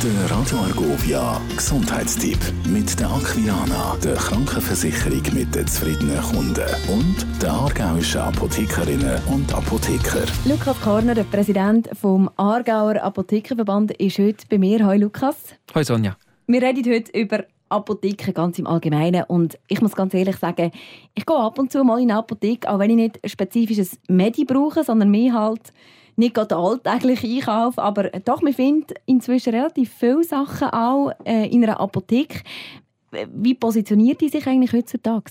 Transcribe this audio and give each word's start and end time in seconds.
Der 0.00 0.30
Radio 0.30 0.58
Argovia 0.58 1.40
Gesundheitstipp 1.56 2.38
mit 2.68 3.00
der 3.00 3.10
Aquilana, 3.10 3.96
der 3.96 4.14
Krankenversicherung 4.14 5.22
mit 5.34 5.52
den 5.52 5.66
zufriedenen 5.66 6.22
Kunden 6.22 6.68
und 6.88 7.26
der 7.42 7.52
aargauischen 7.52 8.20
Apothekerinnen 8.20 9.20
und 9.26 9.52
Apotheker. 9.52 10.22
Lukas 10.44 10.80
Korner, 10.82 11.16
der 11.16 11.24
Präsident 11.24 11.90
vom 12.00 12.30
Aargauer 12.36 13.02
Apothekerverband, 13.02 13.90
ist 14.00 14.20
heute 14.20 14.46
bei 14.48 14.58
mir. 14.58 14.86
Hallo 14.86 15.06
Lukas. 15.06 15.34
Hallo 15.74 15.84
Sonja. 15.84 16.16
Wir 16.46 16.62
reden 16.62 16.92
heute 16.92 17.18
über 17.18 17.44
Apotheken 17.68 18.32
ganz 18.32 18.60
im 18.60 18.68
Allgemeinen. 18.68 19.24
Und 19.24 19.58
ich 19.66 19.80
muss 19.80 19.96
ganz 19.96 20.14
ehrlich 20.14 20.36
sagen, 20.36 20.70
ich 21.16 21.26
gehe 21.26 21.36
ab 21.36 21.58
und 21.58 21.72
zu 21.72 21.82
mal 21.82 22.00
in 22.00 22.12
eine 22.12 22.20
Apotheke, 22.20 22.70
auch 22.70 22.78
wenn 22.78 22.90
ich 22.90 22.96
nicht 22.96 23.20
spezifisches 23.28 23.98
Medi 24.06 24.44
brauche, 24.44 24.84
sondern 24.84 25.10
mir 25.10 25.34
halt 25.34 25.72
nicht 26.18 26.34
gerade 26.34 26.56
alltäglich 26.56 27.24
einkaufe. 27.24 27.82
Aber 27.82 28.10
doch, 28.24 28.42
man 28.42 28.52
findet 28.52 28.98
inzwischen 29.06 29.54
relativ 29.54 29.92
viele 29.92 30.24
Sachen 30.24 30.68
auch 30.68 31.12
äh, 31.24 31.48
in 31.48 31.64
einer 31.64 31.80
Apotheke. 31.80 32.40
Wie 33.32 33.54
positioniert 33.54 34.20
die 34.20 34.28
sich 34.28 34.46
eigentlich 34.46 34.72
heutzutage? 34.72 35.30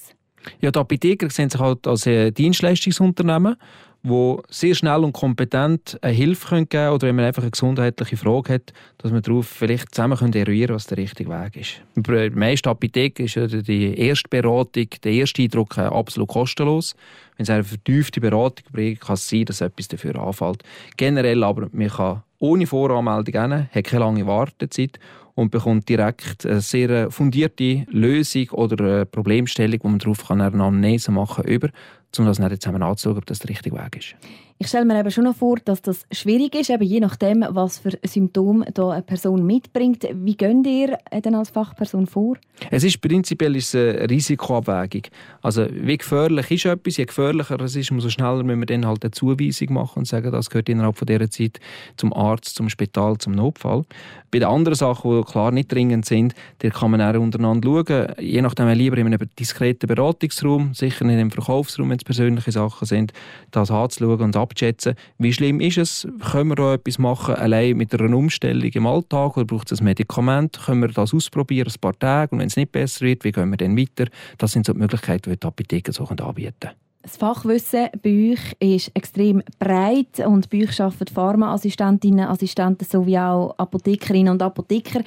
Ja, 0.62 0.72
die 0.72 0.80
Apotheker 0.80 1.30
sehen 1.30 1.50
sich 1.50 1.60
halt 1.60 1.88
als 1.88 2.04
Dienstleistungsunternehmen 2.04 3.58
wo 4.04 4.42
sehr 4.50 4.76
schnell 4.76 5.04
und 5.04 5.14
kompetent 5.14 5.98
eine 6.02 6.14
Hilfe 6.14 6.48
geben 6.50 6.70
können 6.70 6.94
oder 6.94 7.08
wenn 7.08 7.16
man 7.16 7.26
einfach 7.26 7.42
eine 7.42 7.52
gesundheitliche 7.52 8.18
Frage 8.18 8.56
hat, 8.56 8.74
dass 9.00 9.12
man 9.12 9.22
darauf 9.22 9.48
vielleicht 9.48 9.94
zusammen 9.94 10.34
eruieren 10.34 10.76
was 10.76 10.88
der 10.88 10.98
richtige 10.98 11.30
Weg 11.30 11.58
ist. 11.58 11.82
Bei 11.96 12.30
den 12.30 12.40
meisten 12.40 12.70
Apotheken 12.70 13.26
ist 13.26 13.68
die 13.68 13.98
erste 13.98 14.30
Beratung, 14.30 14.88
der 15.04 15.12
erste 15.12 15.42
Eindruck 15.42 15.78
absolut 15.78 16.30
kostenlos. 16.30 16.96
Wenn 17.38 17.44
es 17.44 17.50
eine 17.50 17.64
vertiefte 17.64 18.22
Beratung 18.22 18.66
bringt, 18.72 19.02
kann 19.02 19.16
es 19.16 19.28
sein, 19.28 19.46
dass 19.46 19.62
etwas 19.62 19.88
dafür 19.88 20.16
anfällt. 20.16 20.64
Generell 20.96 21.44
aber, 21.44 21.68
man 21.72 21.90
kann 21.90 22.24
ohne 22.40 22.68
Voranmeldung 22.68 23.42
hin, 23.42 23.70
hat 23.72 23.84
keine 23.84 24.04
lange 24.04 24.28
Wartezeit 24.28 25.00
und 25.38 25.52
bekommt 25.52 25.88
direkt 25.88 26.48
eine 26.48 26.62
sehr 26.62 27.12
fundierte 27.12 27.86
Lösung 27.92 28.50
oder 28.50 29.06
Problemstellung, 29.06 29.80
wo 29.84 29.90
man 29.90 30.00
darauf 30.00 30.32
eine 30.32 30.46
Anamnese 30.46 31.12
machen 31.12 31.44
kann, 31.44 31.54
über, 31.54 31.70
um 32.18 32.26
das 32.26 32.38
dann 32.38 32.60
zusammen 32.60 32.82
anzuschauen, 32.82 33.20
ob 33.20 33.26
das 33.28 33.40
der 33.40 33.52
richtige 33.52 33.76
Weg 33.76 33.98
ist. 33.98 34.16
Ich 34.60 34.70
stelle 34.70 34.86
mir 34.86 35.00
eben 35.00 35.12
schon 35.12 35.26
noch 35.26 35.36
vor, 35.36 35.58
dass 35.64 35.84
das 35.84 36.08
schwierig 36.12 36.56
ist, 36.56 36.72
eben 36.72 36.82
je 36.82 37.00
nachdem, 37.00 37.46
was 37.48 37.78
für 37.78 37.92
Symptome 38.04 38.66
da 38.74 38.90
eine 38.90 39.04
Person 39.04 39.46
mitbringt. 39.46 40.08
Wie 40.12 40.36
geht 40.36 40.66
ihr 40.66 40.98
denn 41.24 41.36
als 41.36 41.52
Fachperson 41.52 42.08
vor? 42.08 42.38
Es 42.72 42.84
ist 42.84 43.00
prinzipiell 43.00 43.56
ist 43.56 43.76
eine 43.76 44.10
Risikoabwägung. 44.10 45.04
Also 45.44 45.68
wie 45.72 45.98
gefährlich 45.98 46.50
ist 46.50 46.66
etwas, 46.66 46.98
je 46.98 47.06
gefährlicher 47.06 47.62
es 47.62 47.76
ist, 47.76 47.92
umso 47.92 48.10
schneller 48.10 48.42
müssen 48.42 48.62
wir 48.62 48.66
dann 48.66 48.88
halt 48.88 49.04
eine 49.04 49.12
Zuweisung 49.12 49.74
machen 49.74 50.00
und 50.00 50.06
sagen, 50.06 50.32
das 50.32 50.50
gehört 50.50 50.70
innerhalb 50.70 50.98
von 50.98 51.06
dieser 51.06 51.30
Zeit 51.30 51.60
zum 51.96 52.12
Arzt, 52.14 52.56
zum 52.56 52.68
Spital, 52.70 53.20
zum 53.20 53.34
Notfall. 53.34 53.84
Bei 54.32 54.40
den 54.40 54.48
anderen 54.48 54.76
Sachen, 54.76 55.24
klar 55.28 55.52
nicht 55.52 55.72
dringend 55.72 56.06
sind, 56.06 56.34
da 56.60 56.70
kann 56.70 56.92
man 56.92 57.02
auch 57.02 57.20
untereinander 57.20 57.68
schauen. 57.68 58.14
Je 58.20 58.42
nachdem 58.42 58.68
lieber 58.70 58.98
in 58.98 59.08
einem 59.08 59.20
diskreten 59.38 59.88
Beratungsraum, 59.88 60.74
sicher 60.74 61.06
nicht 61.06 61.20
im 61.20 61.32
Verkaufsraum, 61.32 61.90
wenn 61.90 61.98
es 61.98 62.04
persönliche 62.04 62.52
Sachen 62.52 62.86
sind, 62.86 63.14
das 63.52 63.70
anzuschauen 63.70 64.22
und 64.22 64.36
abzuschätzen, 64.36 64.96
wie 65.18 65.34
schlimm 65.34 65.60
ist 65.60 65.78
es, 65.78 66.08
können 66.32 66.50
wir 66.50 66.56
da 66.56 66.74
etwas 66.74 66.98
machen, 66.98 67.36
allein 67.36 67.78
mit 67.78 67.94
einer 67.94 68.16
Umstellung 68.16 68.70
im 68.70 68.88
Alltag 68.88 69.38
oder 69.38 69.46
braucht 69.46 69.72
es 69.72 69.82
ein 69.82 69.86
Medikament, 69.86 70.60
können 70.66 70.82
wir 70.82 70.90
das 70.90 71.14
ausprobieren, 71.14 71.68
ein 71.68 71.82
paar 71.82 71.98
Tage 71.98 72.32
und 72.32 72.40
wenn 72.40 72.48
es 72.48 72.56
nicht 72.56 72.72
besser 72.72 73.06
wird, 73.06 73.24
wie 73.24 73.32
gehen 73.32 73.50
wir 73.50 73.58
dann 73.58 73.78
weiter? 73.78 74.10
Das 74.38 74.52
sind 74.54 74.66
so 74.66 74.74
die 74.74 74.80
Möglichkeiten, 74.80 75.30
die 75.30 75.40
die 75.40 75.48
Apotheken 75.48 75.92
so 75.92 76.06
anbieten 76.06 76.54
können. 76.60 76.87
Das 77.08 77.16
Fachwissen 77.16 77.88
bei 78.04 78.34
euch 78.34 78.54
ist 78.60 78.92
extrem 78.94 79.42
breit 79.60 80.20
und 80.26 80.50
bei 80.50 80.64
euch 80.64 80.82
arbeiten 80.82 81.08
Pharmaassistentinnen, 81.08 82.28
Assistenten 82.28 82.86
sowie 82.86 83.18
auch 83.18 83.58
Apothekerinnen 83.58 84.34
und 84.34 84.42
Apotheker. 84.42 85.00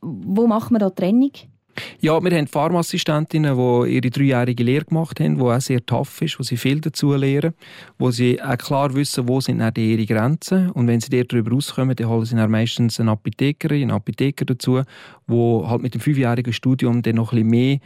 Wo 0.00 0.48
macht 0.48 0.72
man 0.72 0.80
da 0.80 0.90
Trennung? 0.90 1.30
Ja, 2.00 2.22
wir 2.22 2.30
haben 2.36 2.46
Pharmaassistentinnen, 2.46 3.56
die 3.56 3.94
ihre 3.94 4.10
dreijährige 4.10 4.64
Lehre 4.64 4.84
gemacht 4.84 5.20
haben, 5.20 5.36
die 5.36 5.42
auch 5.42 5.60
sehr 5.60 5.84
tough 5.84 6.20
ist, 6.22 6.38
wo 6.38 6.42
sie 6.42 6.56
viel 6.56 6.80
dazu 6.80 7.14
lernen, 7.14 7.54
wo 7.98 8.10
sie 8.10 8.40
auch 8.42 8.58
klar 8.58 8.94
wissen, 8.94 9.28
wo 9.28 9.40
sind 9.40 9.60
ihre 9.78 10.06
Grenzen. 10.06 10.70
Und 10.70 10.86
wenn 10.86 11.00
sie 11.00 11.10
darüber 11.10 11.52
rauskommen, 11.52 11.96
dann 11.96 12.08
holen 12.08 12.24
sie 12.24 12.36
dann 12.36 12.50
meistens 12.50 13.00
eine 13.00 13.12
Apothekerin, 13.12 13.82
einen 13.82 13.90
Apotheker 13.92 14.44
dazu, 14.44 14.82
wo 15.26 15.68
halt 15.68 15.82
mit 15.82 15.94
dem 15.94 16.00
fünfjährigen 16.00 16.52
Studium 16.52 17.02
dann 17.02 17.16
noch 17.16 17.32
ein 17.32 17.36
bisschen 17.36 17.50
mehr 17.50 17.78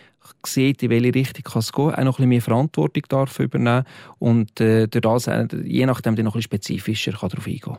sieht, 0.44 0.82
in 0.82 0.90
welche 0.90 1.14
Richtung 1.14 1.44
kann 1.44 1.60
es 1.60 1.72
gehen, 1.72 1.90
auch 1.90 1.96
noch 1.96 1.98
ein 1.98 2.04
bisschen 2.04 2.28
mehr 2.28 2.42
Verantwortung 2.42 3.02
darf 3.08 3.38
übernehmen 3.38 3.84
und 4.18 4.60
äh, 4.60 4.86
durch 4.86 5.26
äh, 5.26 5.46
je 5.64 5.86
nachdem, 5.86 6.16
dann 6.16 6.24
noch 6.24 6.34
ein 6.34 6.38
bisschen 6.38 6.42
spezifischer 6.42 7.12
kann 7.12 7.30
darauf 7.30 7.46
eingehen 7.46 7.78